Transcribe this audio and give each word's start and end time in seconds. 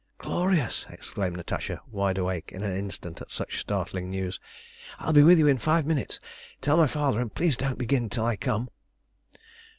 "Glorious!" 0.17 0.87
exclaimed 0.89 1.37
Natasha, 1.37 1.79
wide 1.87 2.17
awake 2.17 2.51
in 2.51 2.63
an 2.63 2.75
instant 2.75 3.21
at 3.21 3.29
such 3.29 3.59
startling 3.59 4.09
news. 4.09 4.39
"I'll 4.97 5.13
be 5.13 5.21
with 5.21 5.37
you 5.37 5.45
in 5.45 5.59
five 5.59 5.85
minutes. 5.85 6.19
Tell 6.59 6.77
my 6.77 6.87
father, 6.87 7.19
and 7.19 7.31
please 7.31 7.55
don't 7.55 7.77
begin 7.77 8.09
till 8.09 8.25
I 8.25 8.35
come." 8.35 8.71